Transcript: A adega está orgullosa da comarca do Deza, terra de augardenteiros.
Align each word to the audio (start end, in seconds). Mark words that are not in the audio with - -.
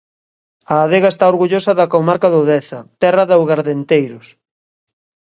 A 0.73 0.75
adega 0.85 1.09
está 1.11 1.25
orgullosa 1.33 1.71
da 1.79 1.91
comarca 1.95 2.27
do 2.35 2.41
Deza, 2.49 2.79
terra 3.03 3.23
de 3.27 3.35
augardenteiros. 3.37 4.27